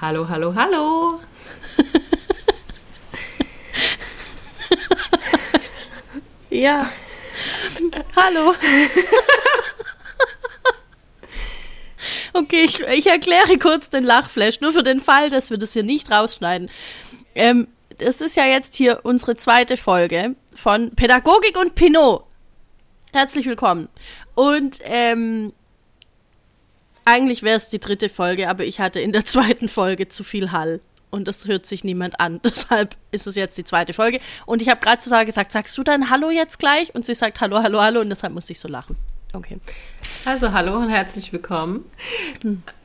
[0.00, 1.20] Hallo, hallo, hallo.
[6.48, 6.90] ja.
[8.16, 8.54] Hallo.
[12.32, 15.82] okay, ich, ich, erkläre kurz den Lachflash, nur für den Fall, dass wir das hier
[15.82, 16.70] nicht rausschneiden.
[17.34, 22.24] Ähm, das ist ja jetzt hier unsere zweite Folge von Pädagogik und Pinot.
[23.12, 23.90] Herzlich willkommen.
[24.34, 25.52] Und ähm,
[27.04, 30.52] eigentlich wäre es die dritte Folge, aber ich hatte in der zweiten Folge zu viel
[30.52, 30.80] Hall.
[31.10, 32.40] Und das hört sich niemand an.
[32.44, 34.20] Deshalb ist es jetzt die zweite Folge.
[34.46, 36.94] Und ich habe gerade zu Sarah gesagt, sagst du dann Hallo jetzt gleich?
[36.94, 38.00] Und sie sagt Hallo, Hallo, Hallo.
[38.00, 38.96] Und deshalb musste ich so lachen.
[39.32, 39.58] Okay.
[40.24, 41.84] Also hallo und herzlich willkommen.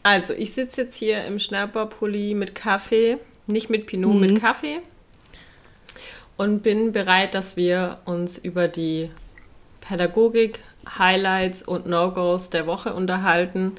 [0.03, 4.19] Also ich sitze jetzt hier im Schnapperpulli mit Kaffee, nicht mit Pinot, mhm.
[4.19, 4.81] mit Kaffee.
[6.37, 9.09] Und bin bereit, dass wir uns über die
[9.87, 10.59] Pädagogik,
[10.97, 13.73] Highlights und No-Gos der Woche unterhalten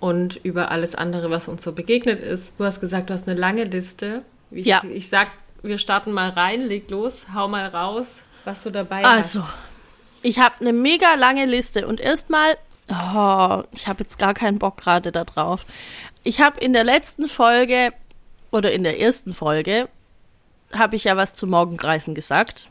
[0.00, 2.58] und über alles andere, was uns so begegnet ist.
[2.58, 4.24] Du hast gesagt, du hast eine lange Liste.
[4.50, 4.82] Ich, ja.
[4.84, 5.28] ich sag,
[5.62, 9.50] wir starten mal rein, leg los, hau mal raus, was du dabei also, hast.
[9.50, 9.52] Also,
[10.22, 12.56] ich habe eine mega lange Liste und erstmal,
[12.88, 15.64] oh, ich habe jetzt gar keinen Bock gerade da drauf.
[16.24, 17.92] Ich habe in der letzten Folge
[18.50, 19.88] oder in der ersten Folge
[20.72, 22.68] habe ich ja was zu Morgenkreisen gesagt.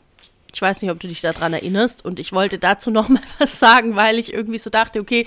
[0.54, 2.04] Ich weiß nicht, ob du dich daran erinnerst.
[2.04, 5.26] Und ich wollte dazu noch mal was sagen, weil ich irgendwie so dachte, okay,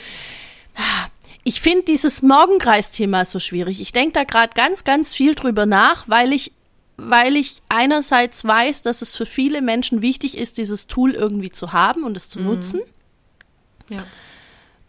[1.43, 3.79] ich finde dieses Morgenkreis-Thema so schwierig.
[3.79, 6.51] Ich denke da gerade ganz, ganz viel drüber nach, weil ich,
[6.97, 11.71] weil ich einerseits weiß, dass es für viele Menschen wichtig ist, dieses Tool irgendwie zu
[11.71, 12.45] haben und es zu mhm.
[12.45, 12.81] nutzen.
[13.89, 14.03] Ja.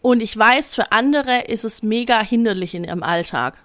[0.01, 3.59] Und ich weiß, für andere ist es mega hinderlich in ihrem Alltag.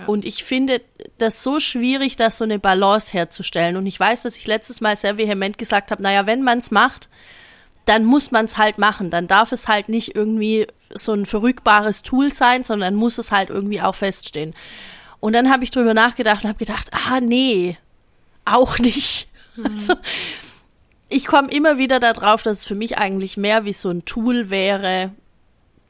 [0.00, 0.06] Ja.
[0.06, 0.80] Und ich finde
[1.18, 3.76] das so schwierig, da so eine Balance herzustellen.
[3.76, 6.70] Und ich weiß, dass ich letztes Mal sehr vehement gesagt habe, naja, wenn man es
[6.70, 7.08] macht,
[7.84, 9.10] dann muss man es halt machen.
[9.10, 13.50] Dann darf es halt nicht irgendwie so ein verrückbares Tool sein, sondern muss es halt
[13.50, 14.54] irgendwie auch feststehen.
[15.20, 17.76] Und dann habe ich drüber nachgedacht und habe gedacht, ah nee,
[18.44, 19.28] auch nicht.
[19.56, 19.66] Mhm.
[19.76, 19.94] Also
[21.08, 24.48] ich komme immer wieder darauf, dass es für mich eigentlich mehr wie so ein Tool
[24.48, 25.10] wäre,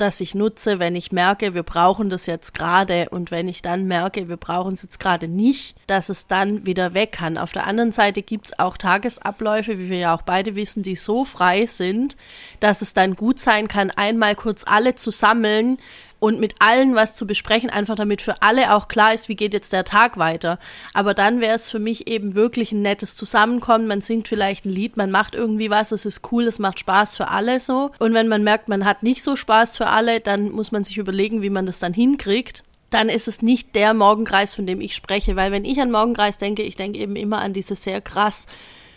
[0.00, 3.86] das ich nutze, wenn ich merke, wir brauchen das jetzt gerade und wenn ich dann
[3.86, 7.38] merke, wir brauchen es jetzt gerade nicht, dass es dann wieder weg kann.
[7.38, 10.96] Auf der anderen Seite gibt es auch Tagesabläufe, wie wir ja auch beide wissen, die
[10.96, 12.16] so frei sind,
[12.60, 15.78] dass es dann gut sein kann, einmal kurz alle zu sammeln,
[16.20, 19.54] und mit allen was zu besprechen, einfach damit für alle auch klar ist, wie geht
[19.54, 20.58] jetzt der Tag weiter.
[20.94, 23.86] Aber dann wäre es für mich eben wirklich ein nettes Zusammenkommen.
[23.86, 27.16] Man singt vielleicht ein Lied, man macht irgendwie was, es ist cool, es macht Spaß
[27.16, 27.90] für alle so.
[27.98, 30.98] Und wenn man merkt, man hat nicht so Spaß für alle, dann muss man sich
[30.98, 34.96] überlegen, wie man das dann hinkriegt dann ist es nicht der Morgenkreis, von dem ich
[34.96, 35.36] spreche.
[35.36, 38.48] Weil wenn ich an Morgenkreis denke, ich denke eben immer an diese sehr krass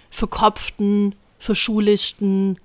[0.10, 2.58] verkopften, verschulischten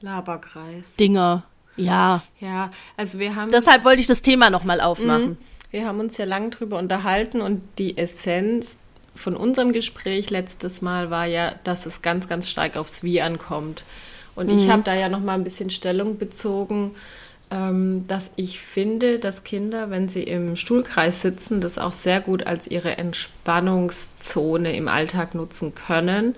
[0.00, 0.96] Laberkreis.
[0.96, 1.44] Dinger.
[1.76, 2.22] Ja.
[2.40, 3.50] Ja, also wir haben.
[3.50, 5.30] Deshalb wollte ich das Thema nochmal aufmachen.
[5.30, 5.36] Mhm.
[5.70, 8.78] Wir haben uns ja lang drüber unterhalten und die Essenz
[9.14, 13.84] von unserem Gespräch letztes Mal war ja, dass es ganz, ganz stark aufs Wie ankommt.
[14.34, 14.58] Und mhm.
[14.58, 16.94] ich habe da ja nochmal ein bisschen Stellung bezogen,
[17.50, 22.46] ähm, dass ich finde, dass Kinder, wenn sie im Stuhlkreis sitzen, das auch sehr gut
[22.46, 26.34] als ihre Entspannungszone im Alltag nutzen können.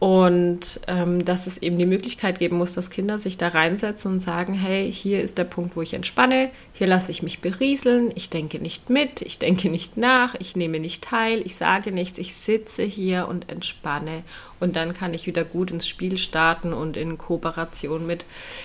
[0.00, 4.20] Und ähm, dass es eben die Möglichkeit geben muss, dass Kinder sich da reinsetzen und
[4.20, 8.30] sagen, hey, hier ist der Punkt, wo ich entspanne, hier lasse ich mich berieseln, ich
[8.30, 12.34] denke nicht mit, ich denke nicht nach, ich nehme nicht teil, ich sage nichts, ich
[12.34, 14.22] sitze hier und entspanne.
[14.58, 18.24] Und dann kann ich wieder gut ins Spiel starten und in Kooperation mit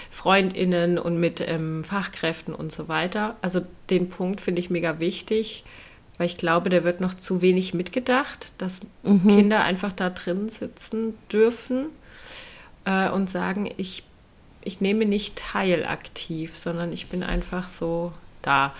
[0.10, 3.36] Freundinnen und mit ähm, Fachkräften und so weiter.
[3.42, 3.60] Also
[3.90, 5.66] den Punkt finde ich mega wichtig
[6.18, 9.28] weil ich glaube, der wird noch zu wenig mitgedacht, dass mhm.
[9.28, 11.88] Kinder einfach da drin sitzen dürfen
[12.86, 14.04] äh, und sagen, ich,
[14.64, 18.74] ich nehme nicht teil aktiv, sondern ich bin einfach so da.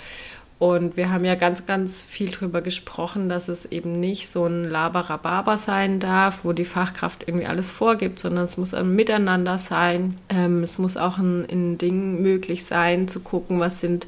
[0.58, 4.70] Und wir haben ja ganz, ganz viel darüber gesprochen, dass es eben nicht so ein
[4.70, 10.18] Laberababa sein darf, wo die Fachkraft irgendwie alles vorgibt, sondern es muss ein Miteinander sein.
[10.30, 14.08] Ähm, es muss auch ein, ein Ding möglich sein, zu gucken, was sind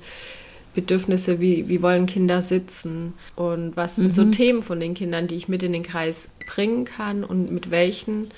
[0.77, 4.11] Bedürfnisse, wie, wie wollen Kinder sitzen und was sind mhm.
[4.11, 7.71] so Themen von den Kindern, die ich mit in den Kreis bringen kann und mit
[7.71, 8.29] welchen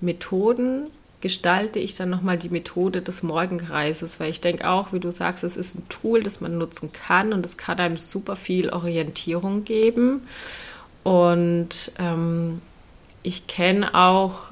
[0.00, 0.88] Methoden
[1.20, 5.44] gestalte ich dann nochmal die Methode des Morgenkreises, weil ich denke auch, wie du sagst,
[5.44, 9.64] es ist ein Tool, das man nutzen kann und es kann einem super viel Orientierung
[9.64, 10.22] geben.
[11.04, 12.60] Und ähm,
[13.22, 14.50] ich kenne auch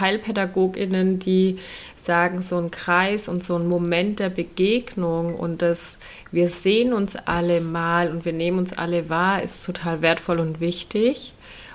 [0.00, 1.58] HeilpädagogInnen, die
[1.96, 5.98] sagen, so ein Kreis und so ein Moment der Begegnung und das,
[6.30, 10.60] wir sehen uns alle mal und wir nehmen uns alle wahr, ist total wertvoll und
[10.60, 11.34] wichtig.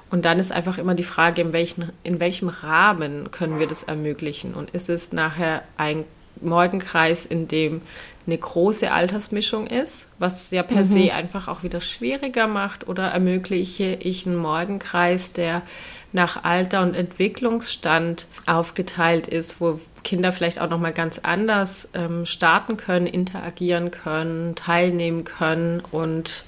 [0.10, 3.81] Und dann ist einfach immer die Frage, in, welchen, in welchem Rahmen können wir das
[3.81, 4.54] ermöglichen?
[4.54, 6.06] Und ist es nachher ein
[6.39, 7.81] Morgenkreis, in dem
[8.25, 10.83] eine große Altersmischung ist, was ja per mhm.
[10.83, 15.63] se einfach auch wieder schwieriger macht, oder ermögliche ich einen Morgenkreis, der
[16.13, 22.25] nach Alter und Entwicklungsstand aufgeteilt ist, wo Kinder vielleicht auch noch mal ganz anders ähm,
[22.25, 26.45] starten können, interagieren können, teilnehmen können und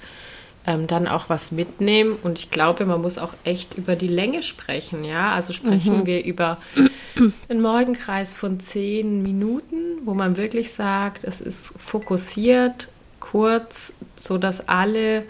[0.66, 2.16] ähm, dann auch was mitnehmen.
[2.22, 5.04] Und ich glaube, man muss auch echt über die Länge sprechen.
[5.04, 6.06] Ja, also sprechen mhm.
[6.06, 6.58] wir über
[7.48, 12.88] einen Morgenkreis von zehn Minuten, wo man wirklich sagt, es ist fokussiert,
[13.20, 15.24] kurz, so dass alle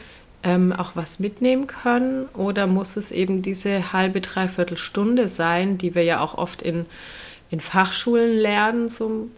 [0.47, 2.27] ähm, auch was mitnehmen können?
[2.33, 6.87] Oder muss es eben diese halbe, dreiviertel Stunde sein, die wir ja auch oft in,
[7.51, 8.89] in Fachschulen lernen?
[8.89, 9.29] So.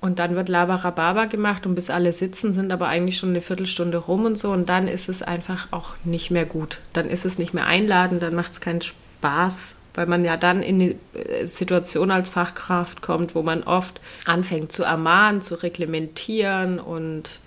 [0.00, 3.96] Und dann wird Labarababa gemacht und bis alle sitzen, sind aber eigentlich schon eine Viertelstunde
[3.96, 4.50] rum und so.
[4.50, 6.80] Und dann ist es einfach auch nicht mehr gut.
[6.92, 10.62] Dann ist es nicht mehr einladend, dann macht es keinen Spaß, weil man ja dann
[10.62, 16.80] in die äh, Situation als Fachkraft kommt, wo man oft anfängt zu ermahnen, zu reglementieren
[16.80, 17.40] und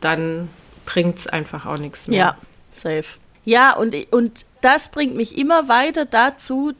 [0.00, 0.48] dann
[0.86, 2.18] bringt es einfach auch nichts mehr.
[2.18, 2.36] Ja,
[2.74, 3.18] safe.
[3.44, 6.72] Ja, und, und das bringt mich immer weiter dazu,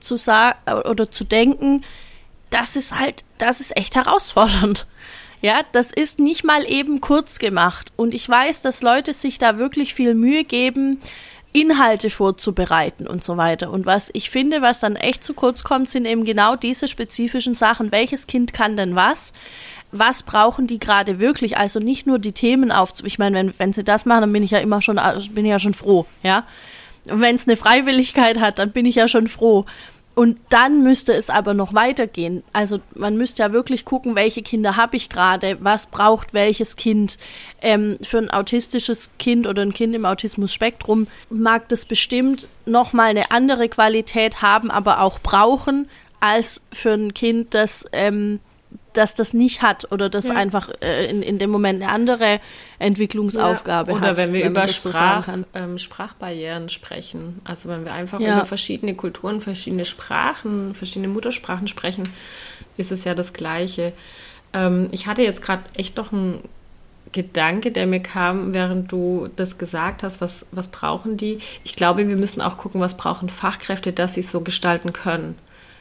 [0.00, 1.84] zu sagen oder zu denken,
[2.50, 4.86] das ist halt, das ist echt herausfordernd.
[5.42, 7.94] Ja, das ist nicht mal eben kurz gemacht.
[7.96, 11.00] Und ich weiß, dass Leute sich da wirklich viel Mühe geben,
[11.54, 13.70] Inhalte vorzubereiten und so weiter.
[13.70, 17.54] Und was ich finde, was dann echt zu kurz kommt, sind eben genau diese spezifischen
[17.54, 17.90] Sachen.
[17.90, 19.32] Welches Kind kann denn was?
[19.92, 21.56] Was brauchen die gerade wirklich?
[21.56, 22.92] Also nicht nur die Themen auf.
[23.04, 25.00] Ich meine, wenn, wenn sie das machen, dann bin ich ja immer schon,
[25.30, 26.44] bin ich ja schon froh, ja.
[27.06, 29.64] Und wenn es eine Freiwilligkeit hat, dann bin ich ja schon froh.
[30.14, 32.42] Und dann müsste es aber noch weitergehen.
[32.52, 37.16] Also man müsste ja wirklich gucken, welche Kinder habe ich gerade, was braucht welches Kind.
[37.62, 43.30] Ähm, für ein autistisches Kind oder ein Kind im Autismus-Spektrum mag das bestimmt nochmal eine
[43.30, 45.88] andere Qualität haben, aber auch brauchen,
[46.18, 48.40] als für ein Kind, das ähm,
[48.92, 50.34] dass das nicht hat oder das ja.
[50.34, 52.40] einfach äh, in, in dem Moment eine andere
[52.78, 53.96] Entwicklungsaufgabe ja.
[53.96, 54.12] oder hat.
[54.14, 57.40] Oder wenn wir wenn über Sprach, so ähm, Sprachbarrieren sprechen.
[57.44, 58.36] Also wenn wir einfach ja.
[58.36, 62.08] über verschiedene Kulturen, verschiedene Sprachen, verschiedene Muttersprachen sprechen,
[62.76, 63.92] ist es ja das Gleiche.
[64.52, 66.40] Ähm, ich hatte jetzt gerade echt doch einen
[67.12, 71.40] Gedanke, der mir kam, während du das gesagt hast, was, was brauchen die?
[71.64, 75.36] Ich glaube, wir müssen auch gucken, was brauchen Fachkräfte, dass sie es so gestalten können.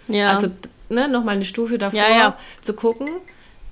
[0.08, 0.32] Ja.
[0.32, 0.48] Also
[0.90, 2.38] ne, nochmal eine Stufe davor ja, ja.
[2.62, 3.08] zu gucken,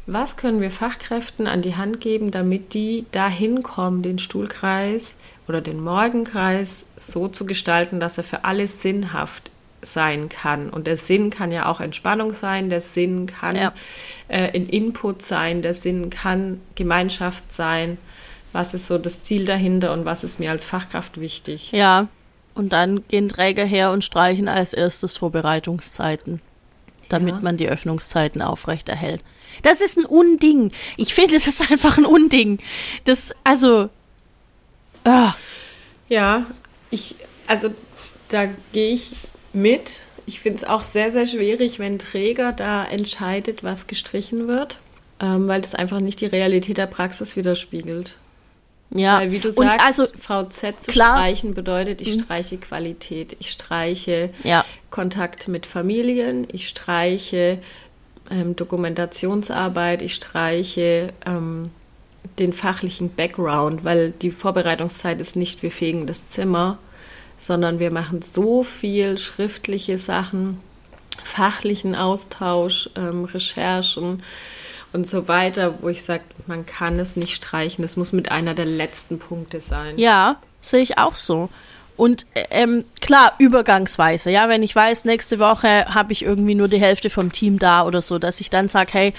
[0.08, 5.18] was können wir Fachkräften an die Hand geben, damit die dahin kommen, den Stuhlkreis
[5.48, 10.70] oder den Morgenkreis so zu gestalten, dass er für alle sinnhaft sein kann.
[10.70, 13.74] Und der Sinn kann ja auch Entspannung sein, der Sinn kann ja.
[14.30, 17.98] äh, ein Input sein, der Sinn kann Gemeinschaft sein.
[18.54, 21.72] Was ist so das Ziel dahinter und was ist mir als Fachkraft wichtig?
[21.74, 22.08] Ja,
[22.56, 26.42] und dann gehen Träger her und streichen als erstes Vorbereitungszeiten
[27.10, 27.42] damit ja.
[27.42, 29.24] man die Öffnungszeiten aufrechterhält.
[29.64, 30.72] Das ist ein Unding.
[30.98, 32.60] Ich finde, das ist einfach ein Unding.
[33.06, 33.90] Das, also.
[35.04, 35.34] Ah.
[36.10, 36.46] Ja,
[36.90, 37.16] ich,
[37.48, 37.70] also
[38.30, 39.16] da gehe ich
[39.54, 40.02] mit.
[40.26, 44.80] Ich finde es auch sehr, sehr schwierig, wenn Träger da entscheidet, was gestrichen wird,
[45.22, 48.16] ähm, weil es einfach nicht die Realität der Praxis widerspiegelt.
[48.90, 52.24] Ja, Weil, wie du sagst, also, VZ zu klar, streichen bedeutet, ich mhm.
[52.24, 54.64] streiche Qualität, ich streiche ja.
[54.90, 57.60] Kontakt mit Familien, ich streiche
[58.32, 61.72] ähm, Dokumentationsarbeit, ich streiche ähm,
[62.40, 66.78] den fachlichen Background, weil die Vorbereitungszeit ist nicht, wir fegen das Zimmer,
[67.38, 70.60] sondern wir machen so viel schriftliche Sachen,
[71.24, 74.24] fachlichen Austausch, ähm, Recherchen
[74.94, 77.82] und so weiter, wo ich sage, man kann es nicht streichen.
[77.82, 79.98] Das muss mit einer der letzten Punkte sein.
[79.98, 81.50] Ja, sehe ich auch so.
[81.98, 86.80] Und ähm, klar, übergangsweise, ja, wenn ich weiß, nächste Woche habe ich irgendwie nur die
[86.80, 89.14] Hälfte vom Team da oder so, dass ich dann sage, hey,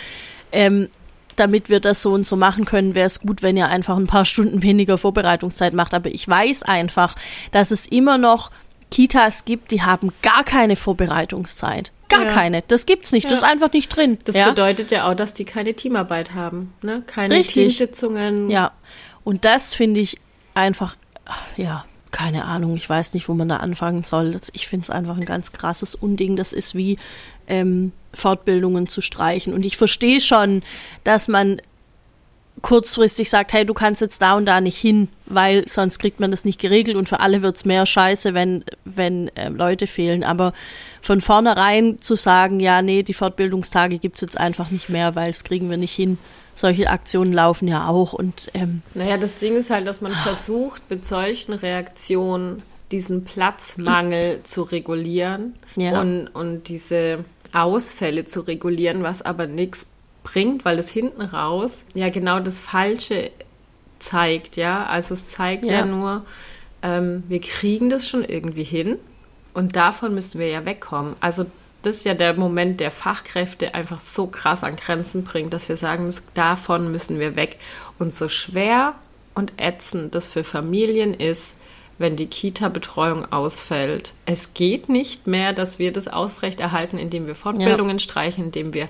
[0.53, 0.89] ähm,
[1.35, 4.07] damit wir das so und so machen können, wäre es gut, wenn ihr einfach ein
[4.07, 5.95] paar Stunden weniger Vorbereitungszeit macht.
[5.95, 7.15] Aber ich weiß einfach,
[7.53, 8.51] dass es immer noch
[8.91, 11.93] Kitas gibt, die haben gar keine Vorbereitungszeit.
[12.09, 12.29] Gar ja.
[12.29, 12.63] keine.
[12.67, 13.25] Das gibt's nicht.
[13.25, 13.31] Ja.
[13.31, 14.19] Das ist einfach nicht drin.
[14.25, 14.49] Das ja?
[14.49, 16.73] bedeutet ja auch, dass die keine Teamarbeit haben.
[16.83, 17.03] Ne?
[17.07, 17.55] Keine Richtig.
[17.55, 18.51] Teamsitzungen.
[18.51, 18.73] Ja.
[19.25, 20.19] Und das finde ich
[20.55, 20.97] einfach,
[21.57, 22.77] ja, keine Ahnung.
[22.77, 24.31] Ich weiß nicht, wo man da anfangen soll.
[24.31, 26.37] Das, ich finde es einfach ein ganz krasses Unding.
[26.37, 26.99] Das ist wie
[27.47, 29.53] ähm, Fortbildungen zu streichen.
[29.53, 30.63] Und ich verstehe schon,
[31.05, 31.61] dass man
[32.63, 36.31] kurzfristig sagt, hey, du kannst jetzt da und da nicht hin, weil sonst kriegt man
[36.31, 40.25] das nicht geregelt und für alle wird es mehr Scheiße, wenn, wenn äh, Leute fehlen.
[40.25, 40.53] Aber
[41.03, 45.31] von vornherein zu sagen, ja, nee, die Fortbildungstage gibt es jetzt einfach nicht mehr, weil
[45.31, 46.19] es kriegen wir nicht hin.
[46.55, 50.83] Solche Aktionen laufen ja auch und ähm, Naja, das Ding ist halt, dass man versucht,
[50.91, 56.01] mit solchen Reaktionen diesen Platzmangel zu regulieren ja.
[56.01, 59.87] und, und diese Ausfälle zu regulieren, was aber nichts
[60.33, 63.31] bringt, weil es hinten raus ja genau das Falsche
[63.99, 64.87] zeigt, ja.
[64.87, 66.25] Also es zeigt ja, ja nur,
[66.83, 68.97] ähm, wir kriegen das schon irgendwie hin
[69.55, 71.17] und davon müssen wir ja wegkommen.
[71.21, 71.47] Also
[71.83, 75.77] das ist ja der Moment, der Fachkräfte einfach so krass an Grenzen bringt, dass wir
[75.77, 77.57] sagen müssen, davon müssen wir weg.
[77.99, 78.95] Und so schwer
[79.35, 81.55] und ätzend das für Familien ist,
[81.99, 84.13] wenn die Kita-Betreuung ausfällt.
[84.25, 88.03] Es geht nicht mehr, dass wir das aufrechterhalten, indem wir Fortbildungen ja.
[88.03, 88.89] streichen, indem wir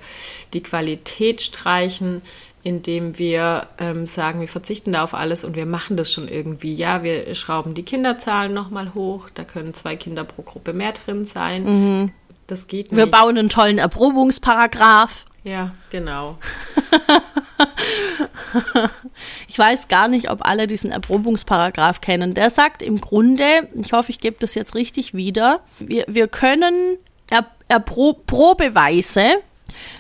[0.53, 2.23] die Qualität streichen,
[2.63, 6.75] indem wir ähm, sagen, wir verzichten da auf alles und wir machen das schon irgendwie.
[6.75, 11.25] Ja, wir schrauben die Kinderzahlen nochmal hoch, da können zwei Kinder pro Gruppe mehr drin
[11.25, 11.65] sein.
[11.65, 12.13] Mhm.
[12.47, 12.99] Das geht nicht.
[12.99, 15.25] Wir bauen einen tollen Erprobungsparagraph.
[15.45, 16.39] Ja, genau.
[19.49, 22.35] ich weiß gar nicht, ob alle diesen Erprobungsparagraph kennen.
[22.35, 26.99] Der sagt im Grunde, ich hoffe, ich gebe das jetzt richtig wieder, wir, wir können
[27.31, 29.25] er, Erpro Probeweise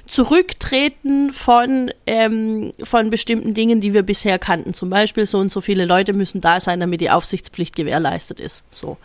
[0.07, 4.75] zurücktreten von, ähm, von bestimmten Dingen, die wir bisher kannten.
[4.75, 8.64] Zum Beispiel so und so viele Leute müssen da sein, damit die Aufsichtspflicht gewährleistet ist.
[8.75, 8.97] So.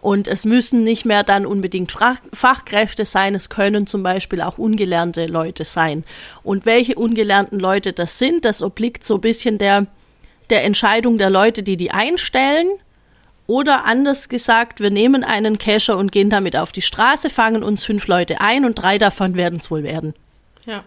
[0.00, 1.92] Und es müssen nicht mehr dann unbedingt
[2.32, 6.04] Fachkräfte sein, es können zum Beispiel auch ungelernte Leute sein.
[6.44, 9.86] Und welche ungelernten Leute das sind, das obliegt so ein bisschen der,
[10.50, 12.68] der Entscheidung der Leute, die die einstellen.
[13.48, 17.82] Oder anders gesagt, wir nehmen einen Cacher und gehen damit auf die Straße, fangen uns
[17.82, 20.14] fünf Leute ein und drei davon werden es wohl werden.
[20.66, 20.84] Ja.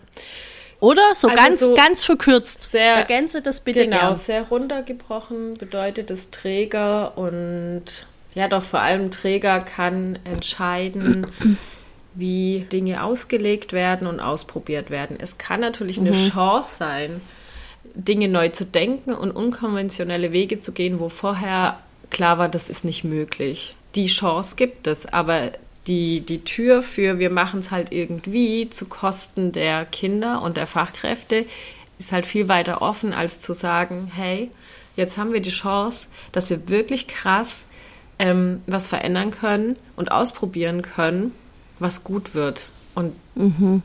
[0.79, 1.01] Oder?
[1.15, 2.69] So also ganz, so ganz verkürzt.
[2.69, 4.15] Sehr, Ergänze das bitte genau, gern.
[4.15, 11.27] sehr runtergebrochen bedeutet es Träger und ja doch vor allem Träger kann entscheiden,
[12.13, 15.17] wie Dinge ausgelegt werden und ausprobiert werden.
[15.19, 16.29] Es kann natürlich eine mhm.
[16.29, 17.21] Chance sein,
[17.95, 22.85] Dinge neu zu denken und unkonventionelle Wege zu gehen, wo vorher klar war, das ist
[22.85, 23.75] nicht möglich.
[23.95, 25.51] Die Chance gibt es, aber
[25.87, 30.67] die, die Tür für wir machen es halt irgendwie zu Kosten der Kinder und der
[30.67, 31.45] Fachkräfte
[31.97, 34.51] ist halt viel weiter offen, als zu sagen, hey,
[34.95, 37.65] jetzt haben wir die Chance, dass wir wirklich krass
[38.21, 41.33] ähm, was verändern können und ausprobieren können,
[41.79, 42.69] was gut wird.
[42.93, 43.81] Und mhm.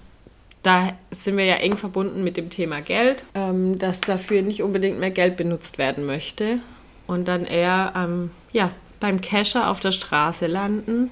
[0.62, 5.00] da sind wir ja eng verbunden mit dem Thema Geld, ähm, dass dafür nicht unbedingt
[5.00, 6.58] mehr Geld benutzt werden möchte
[7.06, 11.10] und dann eher ähm, ja, beim Casher auf der Straße landen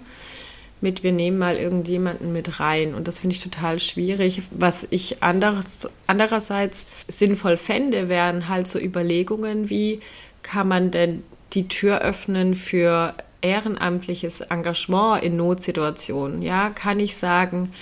[0.82, 2.94] mit, wir nehmen mal irgendjemanden mit rein.
[2.94, 4.42] Und das finde ich total schwierig.
[4.50, 10.00] Was ich anderes, andererseits sinnvoll fände, wären halt so Überlegungen wie,
[10.42, 11.22] kann man denn
[11.54, 16.42] die Tür öffnen für ehrenamtliches Engagement in Notsituationen.
[16.42, 17.72] Ja, kann ich sagen,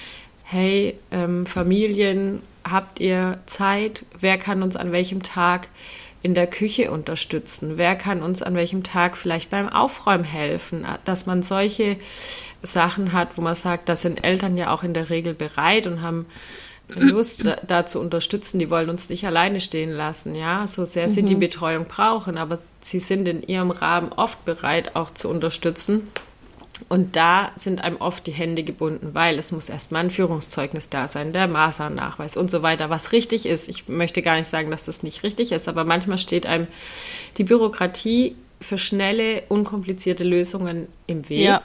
[0.43, 4.05] hey, ähm, Familien, habt ihr Zeit?
[4.19, 5.69] Wer kann uns an welchem Tag
[6.21, 7.76] in der Küche unterstützen?
[7.76, 10.87] Wer kann uns an welchem Tag vielleicht beim Aufräumen helfen?
[11.05, 11.97] Dass man solche
[12.62, 16.02] Sachen hat, wo man sagt, da sind Eltern ja auch in der Regel bereit und
[16.02, 16.26] haben
[16.95, 18.59] Lust, da, zu unterstützen.
[18.59, 21.27] Die wollen uns nicht alleine stehen lassen, ja, so sehr sie mhm.
[21.27, 26.09] die Betreuung brauchen, aber sie sind in ihrem Rahmen oft bereit, auch zu unterstützen.
[26.89, 31.07] Und da sind einem oft die Hände gebunden, weil es muss erstmal ein Führungszeugnis da
[31.07, 33.69] sein, der Maßnachweis und so weiter, was richtig ist.
[33.69, 36.67] Ich möchte gar nicht sagen, dass das nicht richtig ist, aber manchmal steht einem
[37.37, 41.45] die Bürokratie für schnelle, unkomplizierte Lösungen im Weg.
[41.45, 41.62] Ja.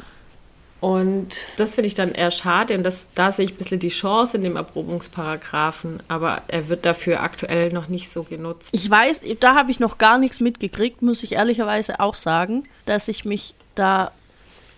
[0.79, 2.75] Und das finde ich dann eher schade.
[2.75, 6.85] Und das, da sehe ich ein bisschen die Chance in dem Erprobungsparagraphen, aber er wird
[6.85, 8.69] dafür aktuell noch nicht so genutzt.
[8.73, 13.07] Ich weiß, da habe ich noch gar nichts mitgekriegt, muss ich ehrlicherweise auch sagen, dass
[13.07, 14.11] ich mich da,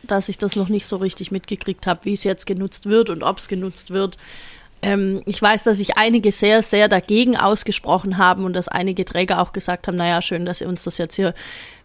[0.04, 3.22] dass ich das noch nicht so richtig mitgekriegt habe, wie es jetzt genutzt wird und
[3.22, 4.18] ob es genutzt wird.
[4.82, 9.42] Ähm, ich weiß, dass sich einige sehr, sehr dagegen ausgesprochen haben und dass einige Träger
[9.42, 11.34] auch gesagt haben, naja, schön, dass ihr uns das jetzt hier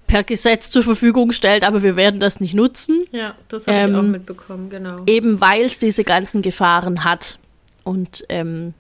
[0.07, 3.05] per Gesetz zur Verfügung stellt, aber wir werden das nicht nutzen.
[3.13, 5.03] Ja, das habe ähm, ich auch mitbekommen, genau.
[5.07, 7.39] Eben weil es diese ganzen Gefahren hat.
[7.85, 8.75] Und ähm,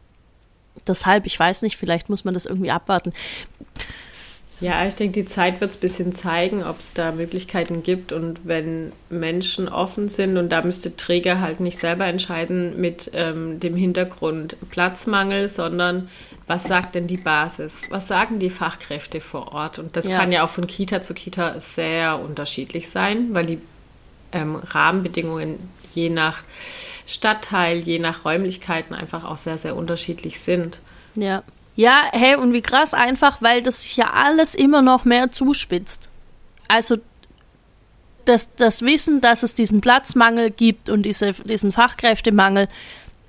[0.86, 3.12] deshalb, ich weiß nicht, vielleicht muss man das irgendwie abwarten.
[4.60, 8.12] Ja, ich denke, die Zeit wird es ein bisschen zeigen, ob es da Möglichkeiten gibt.
[8.12, 13.58] Und wenn Menschen offen sind, und da müsste Träger halt nicht selber entscheiden mit ähm,
[13.60, 16.08] dem Hintergrund Platzmangel, sondern
[16.46, 17.82] was sagt denn die Basis?
[17.90, 19.78] Was sagen die Fachkräfte vor Ort?
[19.78, 20.18] Und das ja.
[20.18, 23.58] kann ja auch von Kita zu Kita sehr unterschiedlich sein, weil die
[24.32, 25.58] ähm, Rahmenbedingungen
[25.94, 26.42] je nach
[27.06, 30.80] Stadtteil, je nach Räumlichkeiten einfach auch sehr, sehr unterschiedlich sind.
[31.14, 31.42] Ja.
[31.76, 36.08] Ja, hey, und wie krass einfach, weil das sich ja alles immer noch mehr zuspitzt.
[36.68, 36.98] Also
[38.26, 42.68] das, das Wissen, dass es diesen Platzmangel gibt und diese, diesen Fachkräftemangel,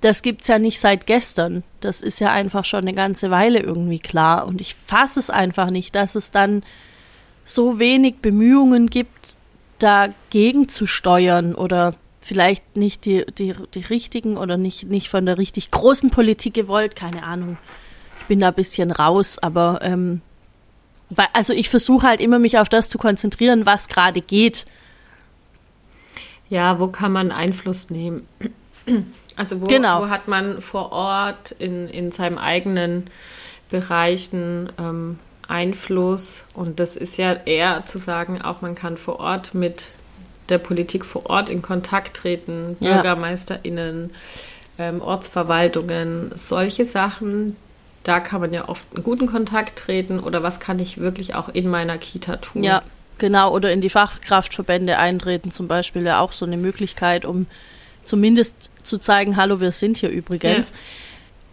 [0.05, 1.63] das gibt es ja nicht seit gestern.
[1.79, 4.45] Das ist ja einfach schon eine ganze Weile irgendwie klar.
[4.45, 6.61] Und ich fasse es einfach nicht, dass es dann
[7.43, 9.37] so wenig Bemühungen gibt,
[9.79, 15.39] dagegen zu steuern oder vielleicht nicht die, die, die richtigen oder nicht, nicht von der
[15.39, 17.57] richtig großen Politik gewollt, keine Ahnung.
[18.19, 20.21] Ich bin da ein bisschen raus, aber ähm,
[21.33, 24.67] also ich versuche halt immer mich auf das zu konzentrieren, was gerade geht.
[26.47, 28.27] Ja, wo kann man Einfluss nehmen?
[29.35, 30.01] Also wo, genau.
[30.01, 33.09] wo hat man vor Ort in, in seinem eigenen
[33.69, 36.45] Bereichen ähm, Einfluss?
[36.55, 39.87] Und das ist ja eher zu sagen, auch man kann vor Ort mit
[40.49, 42.93] der Politik vor Ort in Kontakt treten, ja.
[42.93, 44.13] BürgermeisterInnen,
[44.77, 47.55] ähm, Ortsverwaltungen, solche Sachen,
[48.03, 51.49] da kann man ja oft in guten Kontakt treten oder was kann ich wirklich auch
[51.49, 52.63] in meiner Kita tun.
[52.63, 52.83] Ja,
[53.17, 57.47] genau, oder in die Fachkraftverbände eintreten zum Beispiel, ja auch so eine Möglichkeit, um
[58.05, 60.69] zumindest zu zeigen, hallo, wir sind hier übrigens.
[60.69, 60.75] Ja.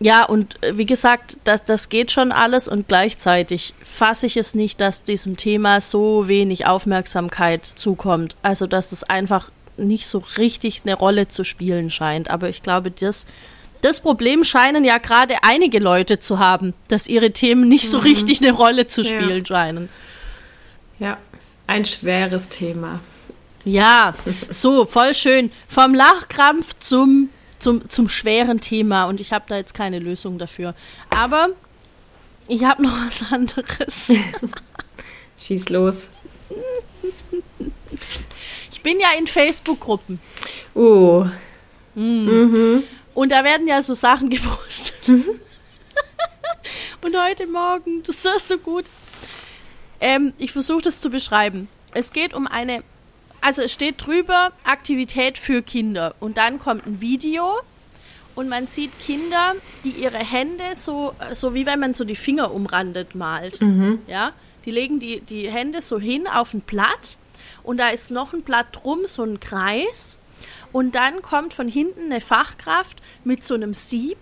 [0.04, 4.54] Ja, und äh, wie gesagt, das, das geht schon alles und gleichzeitig fasse ich es
[4.54, 8.36] nicht, dass diesem Thema so wenig Aufmerksamkeit zukommt.
[8.42, 12.30] Also, dass es einfach nicht so richtig eine Rolle zu spielen scheint.
[12.30, 13.26] Aber ich glaube, das,
[13.80, 18.04] das Problem scheinen ja gerade einige Leute zu haben, dass ihre Themen nicht so mhm.
[18.04, 19.46] richtig eine Rolle zu spielen ja.
[19.46, 19.88] scheinen.
[20.98, 21.18] Ja,
[21.66, 23.00] ein schweres Thema.
[23.64, 24.14] Ja,
[24.50, 25.50] so, voll schön.
[25.68, 27.28] Vom Lachkrampf zum
[27.62, 30.74] zum, zum schweren Thema und ich habe da jetzt keine Lösung dafür.
[31.10, 31.50] Aber
[32.48, 34.12] ich habe noch was anderes.
[35.38, 36.08] Schieß los.
[38.72, 40.20] Ich bin ja in Facebook-Gruppen.
[40.74, 41.24] Oh.
[41.94, 42.24] Mhm.
[42.24, 42.82] Mhm.
[43.14, 45.08] Und da werden ja so Sachen gepostet.
[47.04, 48.86] und heute Morgen, das ist so gut.
[50.00, 51.68] Ähm, ich versuche das zu beschreiben.
[51.94, 52.82] Es geht um eine
[53.42, 57.60] also es steht drüber Aktivität für Kinder und dann kommt ein Video
[58.34, 62.54] und man sieht Kinder, die ihre Hände so, so wie wenn man so die Finger
[62.54, 63.60] umrandet malt.
[63.60, 63.98] Mhm.
[64.06, 64.32] Ja,
[64.64, 67.18] die legen die, die Hände so hin auf ein Blatt
[67.62, 70.18] und da ist noch ein Blatt drum, so ein Kreis
[70.70, 74.18] und dann kommt von hinten eine Fachkraft mit so einem Sieb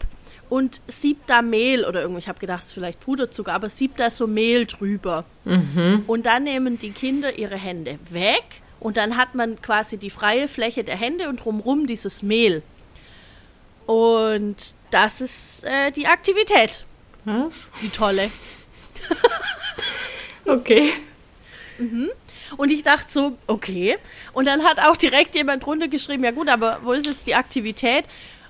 [0.48, 4.00] und siebt da Mehl oder irgendwie, ich habe gedacht, es ist vielleicht Puderzucker, aber siebt
[4.00, 5.24] da so Mehl drüber.
[5.44, 6.02] Mhm.
[6.08, 10.48] Und dann nehmen die Kinder ihre Hände weg und dann hat man quasi die freie
[10.48, 12.62] Fläche der Hände und drumherum dieses Mehl.
[13.86, 16.84] Und das ist äh, die Aktivität.
[17.24, 17.70] Was?
[17.82, 18.30] Die tolle.
[20.46, 20.90] okay.
[21.78, 22.10] Mhm.
[22.56, 23.98] Und ich dachte so, okay.
[24.32, 27.34] Und dann hat auch direkt jemand drunter geschrieben, ja gut, aber wo ist jetzt die
[27.34, 28.04] Aktivität?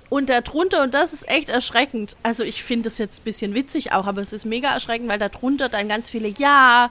[0.09, 3.93] Und darunter, und das ist echt erschreckend, also ich finde das jetzt ein bisschen witzig
[3.93, 6.91] auch, aber es ist mega erschreckend, weil darunter dann ganz viele, ja,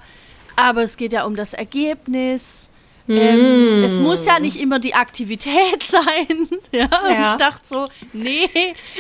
[0.56, 2.70] aber es geht ja um das Ergebnis
[3.10, 6.48] ähm, es muss ja nicht immer die Aktivität sein.
[6.72, 7.32] ja, ja.
[7.32, 8.50] ich dachte so, nee,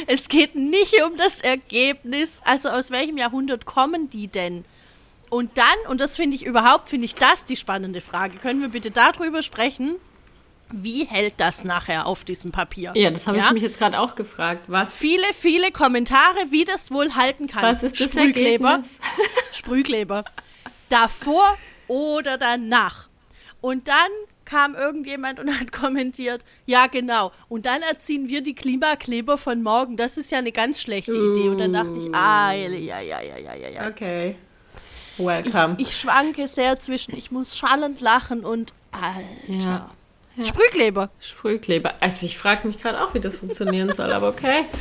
[0.07, 2.41] es geht nicht um das Ergebnis.
[2.45, 4.65] Also aus welchem Jahrhundert kommen die denn?
[5.29, 8.39] Und dann, und das finde ich überhaupt, finde ich das die spannende Frage.
[8.39, 9.95] Können wir bitte darüber sprechen?
[10.71, 12.93] Wie hält das nachher auf diesem Papier?
[12.95, 13.45] Ja, das habe ja?
[13.45, 14.65] ich mich jetzt gerade auch gefragt.
[14.67, 14.93] Was?
[14.93, 17.63] Viele, viele Kommentare, wie das wohl halten kann.
[17.63, 18.69] Was ist das Sprühkleber?
[18.71, 18.99] Ergebnis?
[19.51, 20.25] Sprühkleber.
[20.89, 23.08] Davor oder danach.
[23.61, 24.09] Und dann
[24.45, 27.31] kam irgendjemand und hat kommentiert, ja genau.
[27.47, 29.97] Und dann erziehen wir die Klimakleber von morgen.
[29.97, 31.31] Das ist ja eine ganz schlechte uh.
[31.31, 31.49] Idee.
[31.49, 33.87] Und dann dachte ich, ah, ja, ja, ja, ja, ja, ja.
[33.87, 34.35] Okay.
[35.17, 35.75] Welcome.
[35.77, 39.19] Ich, ich schwanke sehr zwischen, ich muss schallend lachen und Alter.
[39.47, 39.89] Ja.
[40.35, 40.45] Ja.
[40.45, 41.09] Sprühkleber.
[41.19, 41.93] Sprühkleber.
[41.99, 44.65] Also ich frage mich gerade auch, wie das funktionieren soll, aber okay.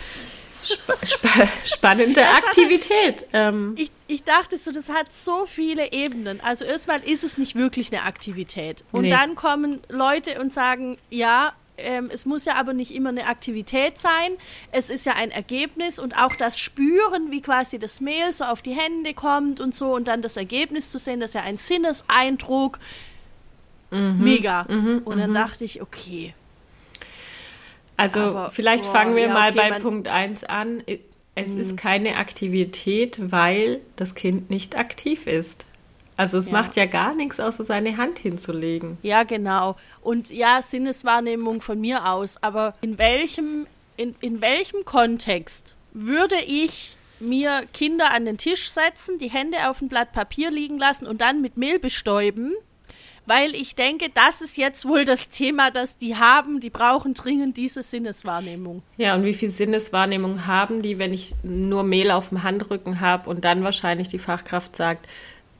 [0.63, 1.25] Sp sp
[1.65, 3.23] spannende Aktivität.
[3.23, 3.75] Hat, ähm.
[3.77, 6.41] ich, ich dachte so, das hat so viele Ebenen.
[6.41, 8.85] Also erstmal ist es nicht wirklich eine Aktivität.
[8.93, 9.11] Und nee.
[9.11, 13.99] dann kommen Leute und sagen, ja, ähm, es muss ja aber nicht immer eine Aktivität
[13.99, 14.33] sein.
[14.73, 18.63] Es ist ja ein Ergebnis und auch das Spüren, wie quasi das Mehl so auf
[18.63, 21.59] die Hände kommt und so und dann das Ergebnis zu sehen, das ist ja ein
[21.59, 22.79] Sinneseindruck.
[23.91, 24.19] Mhm.
[24.19, 24.67] Mega.
[24.69, 25.35] Mhm, und dann mhm.
[25.35, 26.35] dachte ich, okay,
[27.99, 30.83] also Aber, vielleicht boah, fangen wir ja, mal okay, bei Punkt 1 an.
[31.35, 31.77] Es ist hm.
[31.77, 35.67] keine Aktivität, weil das Kind nicht aktiv ist.
[36.17, 36.53] Also es ja.
[36.53, 38.99] macht ja gar nichts, außer seine Hand hinzulegen.
[39.03, 39.77] Ja, genau.
[40.01, 42.43] Und ja, Sinneswahrnehmung von mir aus.
[42.43, 49.19] Aber in welchem, in, in welchem Kontext würde ich mir Kinder an den Tisch setzen,
[49.19, 52.55] die Hände auf ein Blatt Papier liegen lassen und dann mit Mehl bestäuben
[53.29, 56.61] weil ich denke, das ist jetzt wohl das Thema, das die haben.
[56.61, 58.83] Die brauchen dringend diese Sinneswahrnehmung.
[58.97, 63.29] Ja, und wie viel Sinneswahrnehmung haben die, wenn ich nur Mehl auf dem Handrücken habe
[63.29, 65.07] und dann wahrscheinlich die Fachkraft sagt,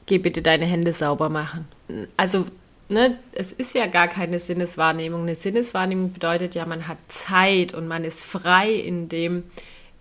[0.07, 1.67] geh bitte deine Hände sauber machen.
[2.17, 2.45] Also,
[2.89, 5.21] ne, es ist ja gar keine Sinneswahrnehmung.
[5.21, 9.43] Eine Sinneswahrnehmung bedeutet ja, man hat Zeit und man ist frei in dem,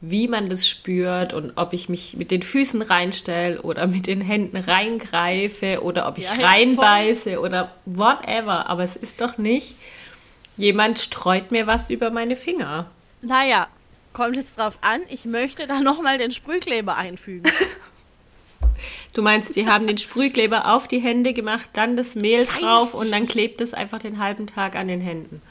[0.01, 4.21] wie man das spürt und ob ich mich mit den Füßen reinstelle oder mit den
[4.21, 8.69] Händen reingreife oder ob ich ja, reinbeiße oder whatever.
[8.69, 9.75] Aber es ist doch nicht
[10.59, 12.91] Jemand streut mir was über meine Finger.
[13.23, 13.69] Naja,
[14.13, 17.51] kommt jetzt drauf an, ich möchte da nochmal den Sprühkleber einfügen.
[19.13, 22.95] Du meinst, die haben den Sprühkleber auf die Hände gemacht, dann das Mehl Weiß drauf
[22.95, 25.43] und dann klebt es einfach den halben Tag an den Händen.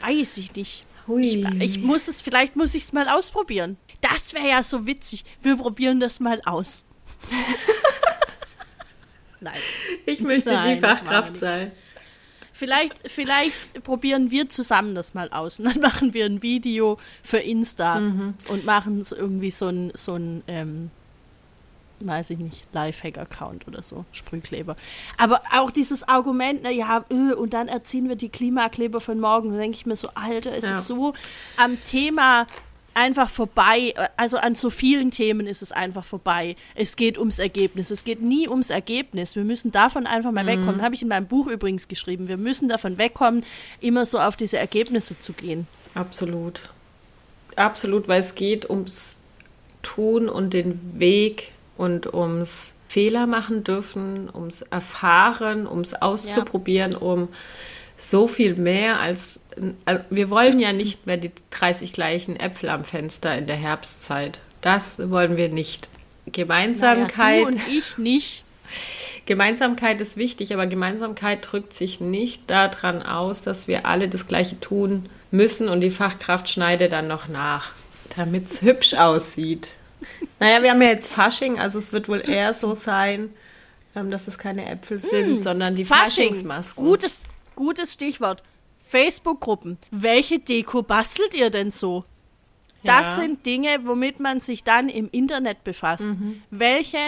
[0.00, 0.84] Weiß ich nicht.
[1.06, 1.44] Hui.
[1.60, 3.76] Ich, ich muss es, vielleicht muss ich es mal ausprobieren.
[4.00, 5.24] Das wäre ja so witzig.
[5.42, 6.84] Wir probieren das mal aus.
[9.40, 9.54] Nein.
[10.06, 11.72] Ich möchte Nein, die Fachkraft sein.
[12.52, 15.58] Vielleicht, vielleicht probieren wir zusammen das mal aus.
[15.58, 18.34] Und dann machen wir ein Video für Insta Mhm.
[18.48, 20.90] und machen es irgendwie so ein, so ein ähm,
[22.06, 24.76] weiß ich nicht, Lifehack-Account oder so, Sprühkleber.
[25.18, 29.50] Aber auch dieses Argument, na ja, äh, und dann erziehen wir die Klimakleber von morgen,
[29.52, 30.72] da denke ich mir so, Alter, es Ja.
[30.72, 31.14] ist so
[31.56, 32.46] am Thema
[32.94, 33.94] einfach vorbei.
[34.18, 36.56] Also an so vielen Themen ist es einfach vorbei.
[36.74, 37.90] Es geht ums Ergebnis.
[37.90, 39.34] Es geht nie ums Ergebnis.
[39.34, 40.82] Wir müssen davon einfach mal wegkommen.
[40.82, 42.28] Habe ich in meinem Buch übrigens geschrieben.
[42.28, 43.46] Wir müssen davon wegkommen,
[43.80, 45.66] immer so auf diese Ergebnisse zu gehen.
[45.94, 46.68] Absolut.
[47.56, 49.16] Absolut, weil es geht ums
[49.82, 57.28] Tun und den Weg und ums Fehler machen dürfen, ums Erfahren, ums Auszuprobieren, um
[57.96, 59.40] so viel mehr als
[59.86, 64.40] äh, wir wollen ja nicht mehr die 30 gleichen Äpfel am Fenster in der Herbstzeit.
[64.60, 65.88] Das wollen wir nicht.
[66.26, 67.44] Gemeinsamkeit.
[67.44, 68.44] Naja, und ich nicht.
[69.26, 74.58] Gemeinsamkeit ist wichtig, aber Gemeinsamkeit drückt sich nicht daran aus, dass wir alle das Gleiche
[74.58, 77.70] tun müssen und die Fachkraft schneidet dann noch nach,
[78.16, 79.74] damit es hübsch aussieht.
[80.40, 83.30] Naja, wir haben ja jetzt Fasching, also es wird wohl eher so sein,
[83.94, 86.04] ähm, dass es keine Äpfel sind, sondern die Fasching.
[86.28, 86.84] Faschingsmasken.
[86.84, 87.14] Gutes,
[87.54, 88.42] gutes Stichwort.
[88.84, 89.78] Facebook-Gruppen.
[89.90, 92.04] Welche Deko bastelt ihr denn so?
[92.84, 93.22] Das Ja.
[93.22, 96.04] sind Dinge, womit man sich dann im Internet befasst.
[96.14, 96.42] Mhm.
[96.50, 96.98] Welche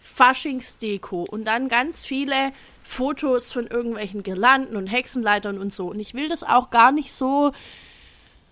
[0.00, 5.86] Faschingsdeko und dann ganz viele Fotos von irgendwelchen Girlanden und Hexenleitern und so.
[5.90, 7.52] Und ich will das auch gar nicht so,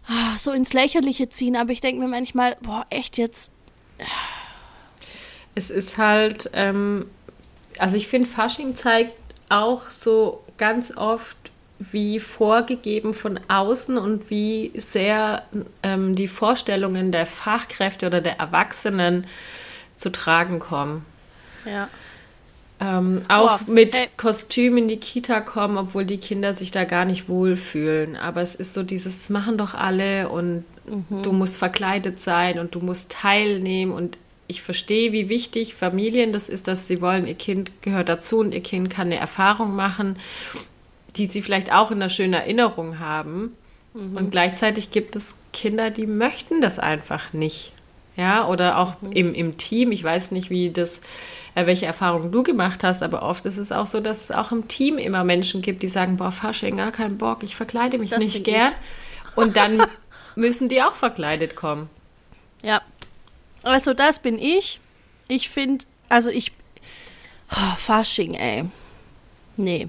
[0.09, 3.51] ah, so ins Lächerliche ziehen, aber ich denke mir manchmal, boah, echt jetzt,
[5.55, 7.07] Es ist halt, ähm,
[7.79, 9.15] also ich finde, Fasching zeigt
[9.49, 11.37] auch so ganz oft,
[11.79, 15.43] wie vorgegeben von außen und wie sehr
[15.83, 19.27] ähm, die Vorstellungen der Fachkräfte oder der Erwachsenen
[19.95, 21.05] zu tragen kommen.
[21.65, 21.89] ja.
[22.79, 24.07] Ähm, auch Boah, mit ey.
[24.19, 28.17] Kostüm in die Kita kommen, obwohl die Kinder sich da gar nicht wohlfühlen.
[28.17, 31.23] Aber es ist so dieses, das machen doch alle und Mhm.
[31.23, 33.93] du musst verkleidet sein und du musst teilnehmen.
[33.93, 38.39] Und ich verstehe, wie wichtig Familien das ist, dass sie wollen, ihr Kind gehört dazu
[38.41, 40.17] und ihr Kind kann eine Erfahrung machen,
[41.17, 43.57] die sie vielleicht auch in einer schönen Erinnerung haben.
[43.95, 44.17] Mhm.
[44.17, 47.73] Und gleichzeitig gibt es Kinder, die möchten das einfach nicht.
[48.17, 49.13] Ja, oder auch Mhm.
[49.13, 49.93] im, im Team.
[49.93, 51.01] Ich weiß nicht, wie das,
[51.65, 54.69] welche Erfahrungen du gemacht hast, aber oft ist es auch so, dass es auch im
[54.69, 58.23] Team immer Menschen gibt, die sagen, boah, Fasching, gar keinen Bock, ich verkleide mich Das
[58.23, 58.73] nicht gern.
[59.35, 59.83] Und dann
[60.35, 61.89] müssen die auch verkleidet kommen.
[62.63, 62.83] Ja.
[63.63, 64.81] Also das bin ich.
[65.29, 66.53] Ich finde, also ich.
[67.51, 68.67] Oh, Fasching, ey.
[69.59, 69.89] Nee.